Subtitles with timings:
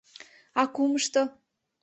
[0.61, 1.21] —А кумышто?